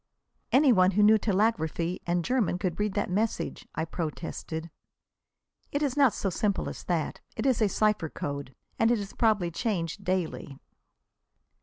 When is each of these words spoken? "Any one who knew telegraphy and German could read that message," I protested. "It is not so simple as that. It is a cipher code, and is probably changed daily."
"Any 0.51 0.73
one 0.73 0.93
who 0.97 1.03
knew 1.03 1.19
telegraphy 1.19 2.01
and 2.07 2.25
German 2.25 2.57
could 2.57 2.79
read 2.79 2.95
that 2.95 3.07
message," 3.07 3.67
I 3.75 3.85
protested. 3.85 4.71
"It 5.71 5.83
is 5.83 5.95
not 5.95 6.15
so 6.15 6.31
simple 6.31 6.67
as 6.69 6.85
that. 6.85 7.21
It 7.35 7.45
is 7.45 7.61
a 7.61 7.69
cipher 7.69 8.09
code, 8.09 8.55
and 8.79 8.89
is 8.89 9.13
probably 9.13 9.51
changed 9.51 10.03
daily." 10.03 10.57